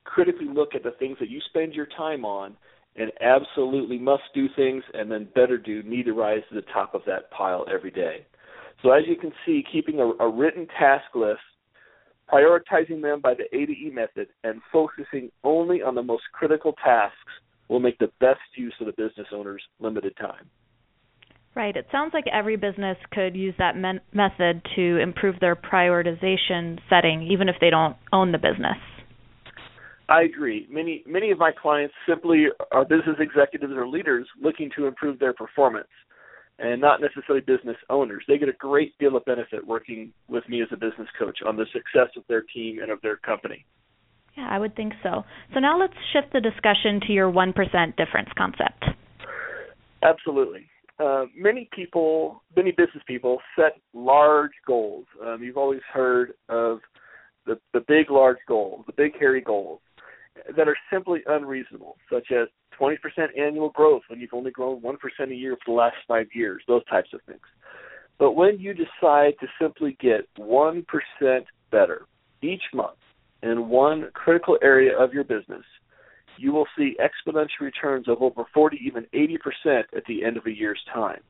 critically 0.04 0.48
look 0.48 0.76
at 0.76 0.84
the 0.84 0.92
things 0.92 1.18
that 1.20 1.30
you 1.30 1.40
spend 1.50 1.74
your 1.74 1.88
time 1.98 2.26
on 2.26 2.56
and 2.96 3.12
absolutely 3.22 3.98
must 3.98 4.24
do 4.34 4.48
things 4.56 4.84
and 4.94 5.12
then 5.12 5.28
better 5.36 5.58
do 5.58 5.84
need 5.84 6.04
to 6.04 6.14
rise 6.14 6.42
to 6.50 6.56
the 6.56 6.66
top 6.74 6.96
of 6.96 7.02
that 7.06 7.30
pile 7.32 7.66
every 7.72 7.92
day. 7.92 8.26
So 8.82 8.92
as 8.92 9.04
you 9.08 9.16
can 9.16 9.32
see, 9.46 9.64
keeping 9.72 10.00
a, 10.00 10.06
a 10.24 10.30
written 10.30 10.68
task 10.80 11.16
list, 11.16 11.40
prioritizing 12.32 13.02
them 13.02 13.22
by 13.22 13.34
the 13.34 13.44
A 13.56 13.66
to 13.66 13.72
E 13.72 13.92
method, 13.94 14.28
and 14.44 14.62
focusing 14.72 15.32
only 15.44 15.82
on 15.82 15.96
the 15.96 16.04
most 16.04 16.24
critical 16.34 16.74
tasks 16.84 17.18
will 17.68 17.80
make 17.80 17.98
the 18.00 18.12
best 18.20 18.40
use 18.56 18.74
of 18.80 18.88
the 18.88 18.94
business 18.94 19.28
owner's 19.34 19.64
limited 19.80 20.16
time. 20.18 20.50
Right. 21.56 21.76
It 21.76 21.88
sounds 21.92 22.12
like 22.14 22.26
every 22.32 22.56
business 22.56 22.98
could 23.12 23.36
use 23.36 23.56
that 23.58 23.76
men- 23.76 24.02
method 24.14 24.62
to 24.76 24.98
improve 24.98 25.40
their 25.40 25.56
prioritization 25.56 26.80
setting, 26.90 27.28
even 27.30 27.50
if 27.50 27.56
they 27.60 27.70
don't 27.70 27.98
own 28.14 28.32
the 28.32 28.38
business. 28.38 28.78
I 30.08 30.24
agree. 30.24 30.68
Many 30.72 31.04
many 31.06 31.32
of 31.32 31.38
my 31.38 31.52
clients 31.52 31.94
simply 32.08 32.46
are 32.72 32.84
business 32.84 33.18
executives 33.20 33.74
or 33.76 33.88
leaders 33.88 34.28
looking 34.42 34.72
to 34.76 34.88
improve 34.88 35.20
their 35.20 35.34
performance, 35.34 35.90
and 36.60 36.82
not 36.82 37.02
necessarily 37.02 37.42
business 37.42 37.78
owners. 37.90 38.24
They 38.28 38.38
get 38.38 38.50
a 38.50 38.54
great 38.54 38.98
deal 38.98 39.16
of 39.16 39.26
benefit 39.26 39.66
working 39.66 40.14
with 40.28 40.48
me 40.50 40.62
as 40.62 40.68
a 40.72 40.78
business 40.78 41.08
coach 41.18 41.40
on 41.46 41.56
the 41.56 41.66
success 41.74 42.10
of 42.18 42.24
their 42.28 42.44
team 42.54 42.80
and 42.82 42.92
of 42.92 43.02
their 43.02 43.18
company. 43.18 43.66
Yeah, 44.38 44.48
I 44.50 44.60
would 44.60 44.76
think 44.76 44.94
so. 45.02 45.24
So 45.54 45.60
now 45.60 45.80
let's 45.80 45.94
shift 46.14 46.34
the 46.34 46.42
discussion 46.42 47.00
to 47.08 47.14
your 47.14 47.32
1% 47.32 47.54
difference 47.98 48.30
concept. 48.38 48.86
Absolutely. 50.04 50.68
Uh, 51.00 51.26
many 51.36 51.70
people, 51.74 52.44
many 52.56 52.72
business 52.72 53.04
people, 53.08 53.40
set 53.56 53.80
large 53.94 54.52
goals. 54.68 55.06
Um, 55.26 55.42
you've 55.42 55.58
always 55.58 55.82
heard 55.92 56.34
of 56.50 56.80
the 57.46 57.58
the 57.74 57.80
big, 57.88 58.12
large 58.12 58.38
goals, 58.48 58.84
the 58.86 58.94
big, 58.94 59.18
hairy 59.18 59.42
goals, 59.42 59.80
that 60.56 60.68
are 60.68 60.78
simply 60.92 61.22
unreasonable, 61.28 61.98
such 62.12 62.32
as 62.32 62.48
20% 62.80 62.98
annual 63.38 63.70
growth 63.70 64.04
when 64.08 64.20
you've 64.20 64.34
only 64.34 64.52
grown 64.52 64.82
1% 64.82 64.96
a 65.32 65.36
year 65.36 65.58
for 65.58 65.72
the 65.72 65.78
last 65.78 65.98
five 66.08 66.28
years, 66.34 66.62
those 66.68 66.86
types 66.86 67.10
of 67.14 67.22
things. 67.28 67.42
But 68.18 68.34
when 68.34 68.60
you 68.60 68.74
decide 68.74 69.34
to 69.40 69.48
simply 69.62 69.98
get 70.00 70.28
1% 70.38 70.84
better 71.72 72.06
each 72.42 72.64
month 72.74 72.98
in 73.44 73.70
one 73.70 74.10
critical 74.14 74.58
area 74.62 74.98
of 74.98 75.14
your 75.14 75.24
business, 75.24 75.64
you 76.38 76.52
will 76.54 76.68
see 76.78 76.96
exponential 77.00 77.62
returns 77.62 78.08
of 78.08 78.22
over 78.22 78.44
40, 78.54 78.80
even 78.86 79.06
80% 79.14 79.84
at 79.96 80.06
the 80.08 80.24
end 80.24 80.38
of 80.38 80.46
a 80.46 80.52
year's 80.52 80.82
time. 80.94 81.22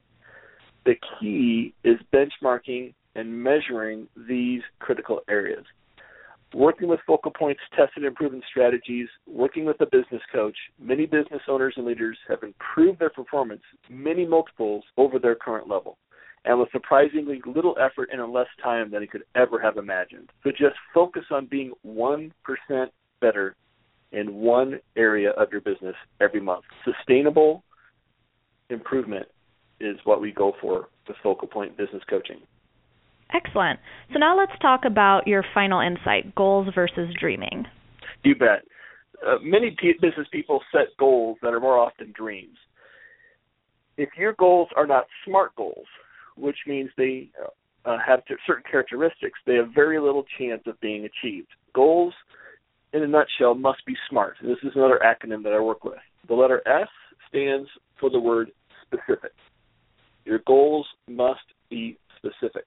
The 0.85 0.95
key 1.19 1.73
is 1.83 1.97
benchmarking 2.13 2.93
and 3.15 3.43
measuring 3.43 4.07
these 4.27 4.61
critical 4.79 5.21
areas. 5.29 5.65
Working 6.53 6.87
with 6.87 6.99
focal 7.05 7.31
points, 7.31 7.61
tested 7.75 8.03
and 8.05 8.15
proven 8.15 8.41
strategies, 8.49 9.07
working 9.27 9.65
with 9.65 9.79
a 9.81 9.85
business 9.85 10.21
coach, 10.31 10.55
many 10.79 11.05
business 11.05 11.41
owners 11.47 11.75
and 11.77 11.85
leaders 11.85 12.17
have 12.27 12.41
improved 12.41 12.99
their 12.99 13.11
performance 13.11 13.61
many 13.89 14.25
multiples 14.25 14.83
over 14.97 15.19
their 15.19 15.35
current 15.35 15.69
level 15.69 15.97
and 16.45 16.59
with 16.59 16.69
surprisingly 16.71 17.41
little 17.45 17.75
effort 17.79 18.09
and 18.11 18.21
in 18.21 18.31
less 18.31 18.47
time 18.63 18.91
than 18.91 19.01
he 19.01 19.07
could 19.07 19.23
ever 19.35 19.59
have 19.59 19.77
imagined. 19.77 20.29
So 20.43 20.51
just 20.51 20.75
focus 20.93 21.23
on 21.31 21.47
being 21.47 21.73
1% 21.85 22.31
better 23.21 23.55
in 24.11 24.35
one 24.35 24.79
area 24.95 25.31
of 25.31 25.51
your 25.51 25.61
business 25.61 25.95
every 26.21 26.41
month. 26.41 26.63
Sustainable 26.85 27.63
improvement 28.69 29.27
is 29.79 29.97
what 30.03 30.21
we 30.21 30.31
go 30.31 30.53
for 30.61 30.89
with 31.07 31.17
Focal 31.23 31.47
Point 31.47 31.77
Business 31.77 32.03
Coaching. 32.09 32.39
Excellent. 33.33 33.79
So 34.12 34.19
now 34.19 34.38
let's 34.38 34.57
talk 34.62 34.81
about 34.86 35.27
your 35.27 35.43
final 35.53 35.81
insight 35.81 36.33
goals 36.36 36.67
versus 36.74 37.13
dreaming. 37.19 37.65
You 38.24 38.36
bet. 38.36 38.63
Uh, 39.25 39.36
many 39.43 39.75
p- 39.79 39.93
business 40.01 40.27
people 40.31 40.62
set 40.71 40.88
goals 40.98 41.38
that 41.41 41.53
are 41.53 41.59
more 41.59 41.77
often 41.77 42.13
dreams. 42.15 42.57
If 43.98 44.09
your 44.17 44.33
goals 44.33 44.69
are 44.75 44.88
not 44.88 45.05
SMART 45.25 45.55
goals, 45.55 45.86
which 46.38 46.55
means 46.65 46.89
they 46.98 47.29
uh, 47.86 47.98
have 48.05 48.21
certain 48.48 48.63
characteristics, 48.69 49.38
they 49.45 49.55
have 49.55 49.69
very 49.75 50.00
little 50.00 50.24
chance 50.38 50.62
of 50.65 50.79
being 50.79 51.05
achieved. 51.05 51.50
Goals, 51.75 52.13
in 52.93 53.03
a 53.03 53.07
nutshell, 53.07 53.55
must 53.55 53.86
be 53.86 53.95
SMART. 54.09 54.38
This 54.41 54.57
is 54.63 54.71
another 54.75 55.01
acronym 55.03 55.43
that 55.43 55.53
I 55.53 55.59
work 55.59 55.83
with. 55.83 56.00
The 56.27 56.33
letter 56.33 56.62
S 56.65 56.88
stands 57.27 57.69
for 58.00 58.09
the 58.09 58.19
word 58.19 58.51
specific. 58.86 59.33
Your 60.25 60.39
goals 60.48 60.88
must 61.07 61.41
be 61.69 61.98
specific. 62.17 62.65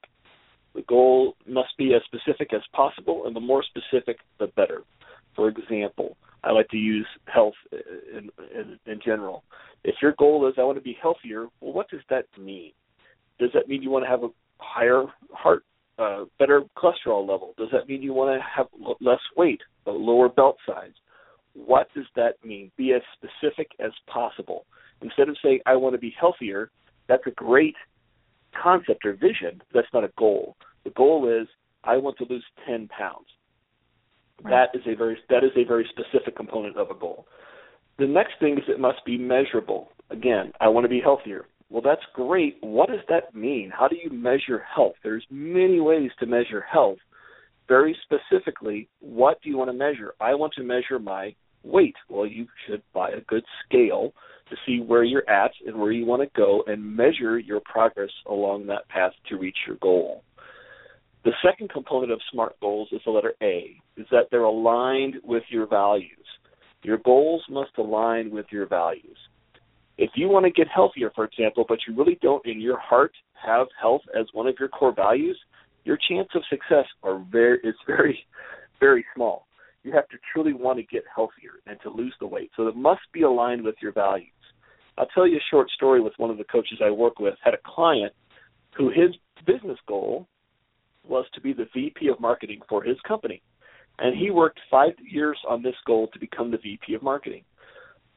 The 0.74 0.82
goal 0.82 1.34
must 1.46 1.76
be 1.76 1.94
as 1.94 2.02
specific 2.04 2.52
as 2.54 2.62
possible, 2.72 3.26
and 3.26 3.36
the 3.36 3.40
more 3.40 3.62
specific, 3.62 4.18
the 4.38 4.46
better. 4.48 4.82
For 5.36 5.48
example, 5.48 6.16
I 6.44 6.52
like 6.52 6.68
to 6.68 6.76
use 6.76 7.06
health 7.26 7.54
in, 7.72 8.30
in, 8.54 8.78
in 8.86 9.00
general. 9.04 9.44
If 9.84 9.96
your 10.00 10.14
goal 10.18 10.48
is 10.48 10.54
I 10.58 10.64
want 10.64 10.78
to 10.78 10.82
be 10.82 10.96
healthier, 11.00 11.46
well, 11.60 11.72
what 11.72 11.90
does 11.90 12.00
that 12.10 12.26
mean? 12.38 12.72
Does 13.38 13.50
that 13.54 13.68
mean 13.68 13.82
you 13.82 13.90
want 13.90 14.04
to 14.04 14.10
have 14.10 14.24
a 14.24 14.28
higher 14.58 15.04
heart, 15.32 15.64
uh, 15.98 16.24
better 16.38 16.62
cholesterol 16.76 17.28
level? 17.28 17.54
Does 17.58 17.68
that 17.72 17.88
mean 17.88 18.02
you 18.02 18.12
want 18.12 18.38
to 18.38 18.44
have 18.44 18.66
less 19.00 19.20
weight, 19.36 19.60
a 19.86 19.90
lower 19.90 20.28
belt 20.28 20.56
size? 20.66 20.92
What 21.54 21.88
does 21.94 22.06
that 22.16 22.34
mean? 22.44 22.70
Be 22.76 22.92
as 22.92 23.02
specific 23.16 23.70
as 23.78 23.92
possible. 24.06 24.64
Instead 25.02 25.28
of 25.28 25.36
saying 25.42 25.60
I 25.66 25.76
want 25.76 25.94
to 25.94 25.98
be 25.98 26.14
healthier, 26.18 26.70
that's 27.08 27.26
a 27.26 27.32
great 27.32 27.74
concept 28.60 29.04
or 29.04 29.12
vision. 29.12 29.62
That's 29.72 29.88
not 29.92 30.04
a 30.04 30.10
goal. 30.18 30.56
The 30.84 30.90
goal 30.90 31.28
is 31.28 31.48
I 31.84 31.96
want 31.96 32.18
to 32.18 32.26
lose 32.28 32.44
10 32.66 32.88
pounds. 32.88 33.26
Right. 34.42 34.68
That 34.72 34.78
is 34.78 34.84
a 34.86 34.96
very 34.96 35.18
that 35.28 35.44
is 35.44 35.52
a 35.56 35.64
very 35.64 35.88
specific 35.90 36.36
component 36.36 36.76
of 36.76 36.90
a 36.90 36.94
goal. 36.94 37.26
The 37.98 38.06
next 38.06 38.32
thing 38.40 38.54
is 38.54 38.64
it 38.68 38.80
must 38.80 39.04
be 39.04 39.16
measurable. 39.16 39.90
Again, 40.10 40.52
I 40.60 40.68
want 40.68 40.84
to 40.84 40.88
be 40.88 41.00
healthier. 41.00 41.46
Well, 41.70 41.82
that's 41.82 42.02
great. 42.12 42.56
What 42.60 42.88
does 42.88 43.00
that 43.08 43.34
mean? 43.34 43.70
How 43.70 43.88
do 43.88 43.96
you 43.96 44.10
measure 44.10 44.62
health? 44.74 44.94
There's 45.02 45.24
many 45.30 45.80
ways 45.80 46.10
to 46.20 46.26
measure 46.26 46.60
health. 46.60 46.98
Very 47.68 47.96
specifically, 48.02 48.88
what 49.00 49.40
do 49.42 49.48
you 49.48 49.56
want 49.56 49.70
to 49.70 49.76
measure? 49.76 50.14
I 50.20 50.34
want 50.34 50.52
to 50.54 50.62
measure 50.62 50.98
my 50.98 51.34
weight. 51.62 51.94
Well, 52.10 52.26
you 52.26 52.46
should 52.66 52.82
buy 52.92 53.10
a 53.10 53.20
good 53.22 53.44
scale 53.64 54.12
to 54.52 54.58
see 54.66 54.84
where 54.84 55.02
you're 55.02 55.28
at 55.30 55.50
and 55.66 55.74
where 55.76 55.92
you 55.92 56.04
want 56.04 56.20
to 56.20 56.28
go 56.36 56.62
and 56.66 56.96
measure 56.96 57.38
your 57.38 57.60
progress 57.60 58.10
along 58.26 58.66
that 58.66 58.86
path 58.88 59.12
to 59.30 59.38
reach 59.38 59.56
your 59.66 59.76
goal. 59.76 60.22
The 61.24 61.32
second 61.42 61.70
component 61.70 62.12
of 62.12 62.20
SMART 62.30 62.60
goals 62.60 62.88
is 62.92 63.00
the 63.04 63.12
letter 63.12 63.32
A, 63.42 63.76
is 63.96 64.06
that 64.10 64.26
they're 64.30 64.42
aligned 64.42 65.16
with 65.24 65.44
your 65.48 65.66
values. 65.66 66.10
Your 66.82 66.98
goals 66.98 67.42
must 67.48 67.70
align 67.78 68.30
with 68.30 68.46
your 68.50 68.66
values. 68.66 69.16
If 69.96 70.10
you 70.16 70.28
want 70.28 70.44
to 70.44 70.50
get 70.50 70.66
healthier, 70.68 71.10
for 71.14 71.24
example, 71.24 71.64
but 71.66 71.78
you 71.86 71.96
really 71.96 72.18
don't 72.20 72.44
in 72.44 72.60
your 72.60 72.78
heart 72.78 73.12
have 73.34 73.68
health 73.80 74.02
as 74.18 74.26
one 74.32 74.48
of 74.48 74.56
your 74.58 74.68
core 74.68 74.94
values, 74.94 75.38
your 75.84 75.98
chance 76.08 76.28
of 76.34 76.42
success 76.50 76.86
are 77.02 77.24
very 77.30 77.58
is 77.64 77.74
very 77.86 78.18
very 78.80 79.04
small. 79.14 79.46
You 79.84 79.92
have 79.92 80.08
to 80.08 80.16
truly 80.32 80.52
want 80.52 80.78
to 80.78 80.84
get 80.84 81.04
healthier 81.14 81.60
and 81.66 81.78
to 81.82 81.90
lose 81.90 82.14
the 82.20 82.26
weight. 82.26 82.50
So 82.56 82.66
it 82.68 82.76
must 82.76 83.00
be 83.12 83.22
aligned 83.22 83.62
with 83.62 83.74
your 83.80 83.92
values. 83.92 84.28
I'll 84.98 85.06
tell 85.06 85.26
you 85.26 85.36
a 85.36 85.50
short 85.50 85.70
story 85.70 86.00
with 86.00 86.12
one 86.18 86.30
of 86.30 86.38
the 86.38 86.44
coaches 86.44 86.80
I 86.84 86.90
work 86.90 87.18
with. 87.18 87.34
Had 87.42 87.54
a 87.54 87.58
client 87.64 88.12
who 88.76 88.88
his 88.88 89.16
business 89.46 89.78
goal 89.86 90.26
was 91.06 91.24
to 91.34 91.40
be 91.40 91.52
the 91.52 91.66
VP 91.74 92.08
of 92.08 92.20
marketing 92.20 92.60
for 92.68 92.82
his 92.82 92.96
company. 93.06 93.42
And 93.98 94.16
he 94.16 94.30
worked 94.30 94.60
five 94.70 94.92
years 95.04 95.38
on 95.48 95.62
this 95.62 95.74
goal 95.86 96.08
to 96.12 96.18
become 96.18 96.50
the 96.50 96.58
VP 96.58 96.94
of 96.94 97.02
marketing. 97.02 97.44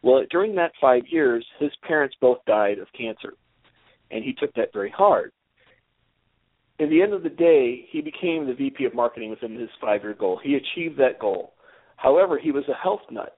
Well, 0.02 0.24
during 0.30 0.56
that 0.56 0.72
five 0.80 1.04
years, 1.10 1.46
his 1.60 1.72
parents 1.82 2.16
both 2.22 2.38
died 2.46 2.80
of 2.80 2.88
cancer. 2.98 3.34
And 4.12 4.24
he 4.24 4.34
took 4.34 4.54
that 4.54 4.72
very 4.72 4.92
hard. 4.92 5.32
At 6.80 6.90
the 6.90 7.02
end 7.02 7.14
of 7.14 7.24
the 7.24 7.30
day, 7.30 7.88
he 7.90 8.02
became 8.02 8.46
the 8.46 8.54
VP 8.54 8.86
of 8.86 8.94
marketing 8.94 9.30
within 9.30 9.58
his 9.58 9.70
five 9.82 10.04
year 10.04 10.14
goal. 10.14 10.40
He 10.44 10.56
achieved 10.56 11.00
that 11.00 11.20
goal. 11.20 11.54
However, 11.96 12.38
he 12.38 12.52
was 12.52 12.66
a 12.70 12.74
health 12.74 13.02
nut. 13.10 13.38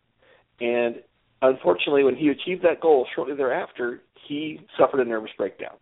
And 0.60 0.96
unfortunately, 1.41 2.03
when 2.03 2.15
he 2.15 2.29
achieved 2.29 2.63
that 2.63 2.82
goal, 2.82 3.08
shortly 3.15 3.36
thereafter, 3.36 4.01
he 4.27 4.60
suffered 4.77 5.00
a 5.00 5.06
nervous 5.06 5.32
breakdown. 5.38 5.75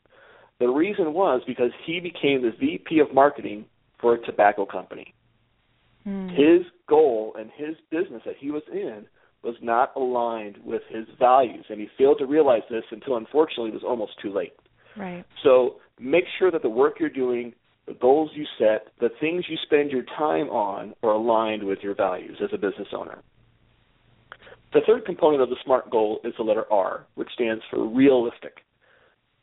The 0.60 0.68
reason 0.68 1.14
was 1.14 1.42
because 1.46 1.72
he 1.86 2.00
became 2.00 2.42
the 2.42 2.52
VP 2.60 3.00
of 3.00 3.14
marketing 3.14 3.66
for 4.00 4.14
a 4.14 4.26
tobacco 4.26 4.66
company. 4.66 5.14
Mm. 6.08 6.30
His 6.30 6.66
goal 6.88 7.36
and 7.38 7.50
his 7.56 7.76
business 7.90 8.22
that 8.26 8.36
he 8.40 8.52
was 8.52 8.64
in 8.72 9.06
was 9.44 9.56
not 9.62 9.92
aligned 9.96 10.58
with 10.64 10.82
his 10.90 11.06
values, 11.20 11.66
and 11.70 11.80
he 11.80 11.88
failed 11.98 12.18
to 12.20 12.26
realize 12.26 12.64
this 12.70 12.84
until 12.92 13.18
unfortunately 13.18 13.70
it 13.70 13.74
was 13.74 13.84
almost 13.84 14.14
too 14.22 14.34
late. 14.34 14.54
Right. 14.98 15.26
So 15.44 15.76
make 16.00 16.24
sure 16.40 16.52
that 16.52 16.62
the 16.62 16.70
work 16.70 17.00
you're 17.00 17.10
doing, 17.10 17.54
the 17.86 17.94
goals 17.94 18.32
you 18.34 18.46
set, 18.58 18.88
the 19.00 19.10
things 19.20 19.46
you 19.48 19.58
spend 19.64 19.92
your 19.92 20.04
time 20.18 20.50
on 20.50 20.94
are 21.04 21.12
aligned 21.12 21.64
with 21.64 21.80
your 21.84 21.96
values 21.96 22.38
as 22.44 22.50
a 22.54 22.58
business 22.58 22.88
owner. 22.96 23.20
The 24.76 24.82
third 24.86 25.06
component 25.06 25.42
of 25.42 25.50
the 25.50 25.56
SMART 25.64 25.90
goal 25.90 26.20
is 26.24 26.34
the 26.38 26.44
letter 26.44 26.72
R, 26.72 27.08
which 27.16 27.30
stands 27.34 27.64
for 27.72 27.88
realistic 27.88 28.60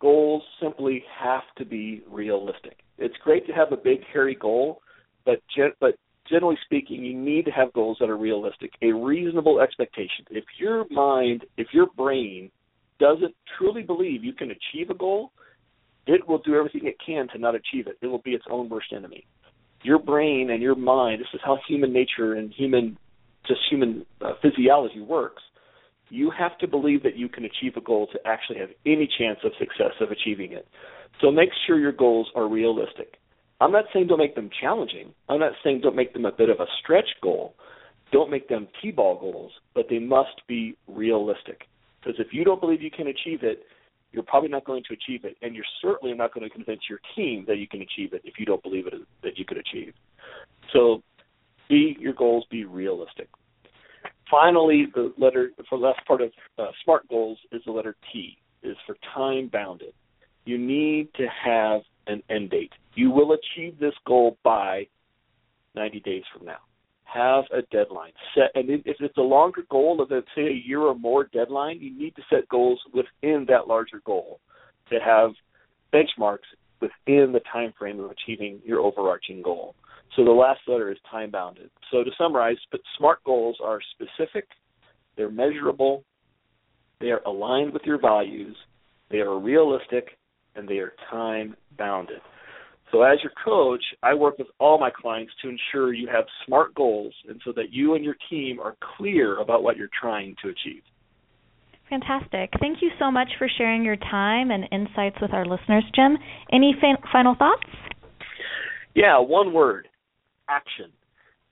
goals 0.03 0.43
simply 0.61 1.05
have 1.19 1.45
to 1.57 1.65
be 1.65 2.03
realistic. 2.11 2.81
It's 2.99 3.15
great 3.23 3.47
to 3.47 3.53
have 3.53 3.71
a 3.71 3.77
big 3.77 4.01
hairy 4.13 4.35
goal, 4.35 4.83
but 5.25 5.41
gen- 5.57 5.73
but 5.81 5.95
generally 6.29 6.59
speaking, 6.65 7.05
you 7.05 7.15
need 7.15 7.45
to 7.45 7.53
have 7.53 7.73
goals 7.73 7.99
that 8.01 8.11
are 8.11 8.17
realistic, 8.17 8.73
a 8.83 8.93
reasonable 8.93 9.61
expectation. 9.61 10.27
If 10.31 10.45
your 10.59 10.87
mind, 10.91 11.47
if 11.57 11.69
your 11.73 11.87
brain 11.97 12.51
doesn't 12.99 13.35
truly 13.57 13.83
believe 13.83 14.25
you 14.25 14.33
can 14.33 14.51
achieve 14.51 14.91
a 14.91 14.95
goal, 14.95 15.31
it 16.07 16.27
will 16.27 16.39
do 16.39 16.57
everything 16.57 16.87
it 16.87 16.97
can 17.05 17.29
to 17.29 17.39
not 17.39 17.55
achieve 17.55 17.87
it. 17.87 17.97
It 18.03 18.09
will 18.09 18.23
be 18.23 18.33
its 18.33 18.45
own 18.51 18.69
worst 18.69 18.93
enemy. 18.93 19.25
Your 19.85 20.01
brain 20.01 20.51
and 20.51 20.61
your 20.61 20.75
mind, 20.75 21.21
this 21.21 21.29
is 21.33 21.41
how 21.45 21.59
human 21.69 21.93
nature 21.93 22.35
and 22.35 22.53
human 22.53 22.99
just 23.47 23.61
human 23.71 24.07
uh, 24.21 24.33
physiology 24.41 25.01
works 25.01 25.43
you 26.13 26.31
have 26.31 26.59
to 26.59 26.69
believe 26.69 27.03
that 27.03 27.17
you 27.17 27.27
can 27.27 27.47
achieve 27.47 27.75
a 27.75 27.81
goal 27.81 28.07
to 28.13 28.19
actually 28.27 28.59
have 28.59 28.69
any 28.85 29.09
chance 29.19 29.39
of 29.45 29.53
success 29.59 29.93
of 29.99 30.11
achieving 30.11 30.53
it. 30.53 30.69
So 31.23 31.31
make 31.31 31.49
sure 31.67 31.79
your 31.79 31.93
goals 31.93 32.29
are 32.37 32.47
realistic. 32.47 33.15
I'm 33.63 33.73
not 33.73 33.87
saying 33.95 34.09
don't 34.09 34.19
make 34.19 34.35
them 34.35 34.51
challenging. 34.61 35.15
I'm 35.31 35.41
not 35.41 35.53
saying 35.65 35.81
don't 35.83 35.97
make 35.97 36.13
them 36.13 36.27
a 36.27 36.33
bit 36.33 36.51
of 36.51 36.61
a 36.61 36.67
stretch 36.83 37.09
goal. 37.23 37.55
Don't 38.13 38.31
make 38.31 38.51
them 38.51 38.69
T-ball 38.83 39.21
goals, 39.21 39.53
but 39.75 39.87
they 39.89 39.99
must 39.99 40.43
be 40.47 40.77
realistic. 40.87 41.63
Because 42.01 42.21
if 42.21 42.35
you 42.35 42.45
don't 42.45 42.61
believe 42.61 42.83
you 42.83 42.91
can 42.91 43.07
achieve 43.07 43.43
it, 43.43 43.63
you're 44.13 44.23
probably 44.23 44.51
not 44.51 44.67
going 44.67 44.83
to 44.89 44.93
achieve 44.93 45.25
it, 45.25 45.39
and 45.41 45.55
you're 45.55 45.65
certainly 45.81 46.15
not 46.15 46.35
going 46.35 46.47
to 46.47 46.55
convince 46.55 46.83
your 46.91 46.99
team 47.17 47.47
that 47.49 47.57
you 47.57 47.67
can 47.67 47.81
achieve 47.81 48.13
it 48.13 48.21
if 48.25 48.35
you 48.39 48.45
don't 48.45 48.63
believe 48.63 48.87
it 48.87 48.93
that 49.23 49.39
you 49.39 49.47
could 49.47 49.57
achieve. 49.57 49.95
So, 50.75 51.03
be 51.73 51.97
your 51.99 52.13
goals 52.13 52.45
be 52.51 52.65
realistic 52.65 53.29
finally, 54.33 54.87
the 54.95 55.13
letter 55.19 55.51
for 55.69 55.79
the 55.79 55.85
last 55.85 56.05
part 56.07 56.23
of 56.23 56.33
uh, 56.59 56.69
SMART 56.83 57.07
goals 57.09 57.39
is 57.53 57.63
the 57.67 57.71
letter 57.71 57.95
T, 58.13 58.39
is 58.65 58.77
for 58.87 58.97
time 59.15 59.49
bounded. 59.53 59.93
You 60.45 60.59
need 60.59 61.09
to 61.15 61.27
have 61.45 61.83
an 62.09 62.23
end 62.29 62.51
date. 62.51 62.73
You 62.95 63.11
will 63.11 63.33
achieve 63.33 63.79
this 63.79 63.95
goal 64.07 64.39
by 64.43 64.89
90 65.77 66.01
days 66.01 66.23
from 66.37 66.47
now. 66.47 66.59
have 67.05 67.45
a 67.53 67.61
deadline. 67.71 68.13
Set, 68.35 68.51
and 68.55 68.71
if 68.71 68.97
it's 68.99 69.19
a 69.19 69.23
longer 69.23 69.63
goal 69.71 70.01
of, 70.01 70.09
say, 70.35 70.47
a 70.47 70.63
year 70.67 70.81
or 70.81 70.95
more 70.95 71.25
deadline, 71.25 71.79
you 71.79 71.97
need 71.97 72.17
to 72.17 72.23
set 72.31 72.49
goals 72.49 72.81
within 72.95 73.45
that 73.49 73.69
larger 73.69 74.01
goal 74.07 74.41
to 74.91 74.99
have 74.99 75.33
benchmarks 75.93 76.49
within 76.81 77.33
the 77.33 77.41
time 77.53 77.73
frame 77.79 78.01
of 78.01 78.11
achieving 78.11 78.61
your 78.65 78.81
overarching 78.81 79.43
goal. 79.43 79.75
So 80.17 80.25
the 80.25 80.31
last 80.31 80.61
letter 80.69 80.91
is 80.91 80.99
time 81.11 81.31
bounded. 81.31 81.71
So 81.91 82.05
to 82.05 82.11
summarize, 82.19 82.57
SMART 82.99 83.25
goals 83.25 83.57
are 83.65 83.81
specific, 83.95 84.47
they're 85.17 85.31
measurable, 85.31 86.05
they 87.01 87.11
are 87.11 87.23
aligned 87.25 87.73
with 87.73 87.83
your 87.85 87.99
values, 87.99 88.57
they 89.11 89.19
are 89.19 89.39
realistic, 89.39 90.09
and 90.55 90.69
they 90.69 90.79
are 90.79 90.93
time 91.11 91.57
bounded. 91.79 92.21
So 92.91 93.03
as 93.03 93.19
your 93.23 93.33
coach, 93.43 93.83
I 94.03 94.13
work 94.13 94.37
with 94.37 94.49
all 94.61 94.79
my 94.79 94.91
clients 94.91 95.33
to 95.43 95.49
ensure 95.49 95.95
you 95.95 96.09
have 96.09 96.25
SMART 96.47 96.75
goals 96.75 97.15
and 97.27 97.41
so 97.43 97.53
that 97.57 97.73
you 97.73 97.95
and 97.95 98.05
your 98.05 98.17
team 98.29 98.61
are 98.61 98.77
clear 98.97 99.41
about 99.41 99.63
what 99.63 99.79
you're 99.79 99.89
trying 99.99 100.37
to 100.43 100.51
achieve. 100.51 100.83
Fantastic. 101.89 102.51
Thank 102.61 102.83
you 102.83 102.91
so 102.99 103.11
much 103.11 103.29
for 103.39 103.49
sharing 103.59 103.83
your 103.83 103.97
time 103.97 104.51
and 104.51 104.65
insights 104.71 105.17
with 105.23 105.33
our 105.33 105.47
listeners, 105.47 105.85
Jim. 105.95 106.19
Any 106.53 106.75
fa- 106.79 107.03
final 107.11 107.35
thoughts? 107.35 107.65
Yeah, 108.95 109.19
one 109.19 109.55
word 109.55 109.89
action. 110.49 110.91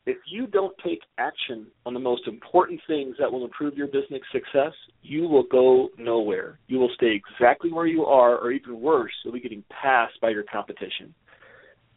If 0.06 0.16
you 0.26 0.46
don't 0.46 0.74
take 0.82 1.00
action 1.18 1.66
on 1.84 1.94
the 1.94 2.00
most 2.00 2.26
important 2.26 2.80
things 2.86 3.16
that 3.18 3.30
will 3.30 3.44
improve 3.44 3.76
your 3.76 3.86
business 3.86 4.22
success, 4.32 4.72
you 5.02 5.28
will 5.28 5.44
go 5.44 5.90
nowhere. 5.98 6.58
You 6.68 6.78
will 6.78 6.90
stay 6.94 7.14
exactly 7.14 7.70
where 7.70 7.86
you 7.86 8.04
are, 8.06 8.38
or 8.38 8.50
even 8.50 8.80
worse, 8.80 9.12
you'll 9.22 9.34
be 9.34 9.40
getting 9.40 9.64
passed 9.70 10.18
by 10.20 10.30
your 10.30 10.44
competition. 10.44 11.14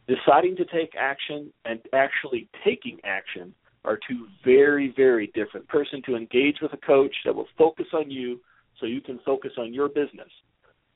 Deciding 0.06 0.54
to 0.56 0.66
take 0.66 0.92
action 0.98 1.50
and 1.64 1.80
actually 1.94 2.48
taking 2.62 2.98
action 3.04 3.54
are 3.86 3.98
two 4.08 4.26
very, 4.44 4.92
very 4.96 5.28
different. 5.34 5.66
Person 5.68 6.02
to 6.06 6.14
engage 6.14 6.56
with 6.60 6.74
a 6.74 6.86
coach 6.86 7.14
that 7.24 7.34
will 7.34 7.48
focus 7.56 7.86
on 7.94 8.10
you 8.10 8.38
so 8.80 8.86
you 8.86 9.00
can 9.00 9.18
focus 9.24 9.52
on 9.58 9.72
your 9.72 9.88
business. 9.88 10.28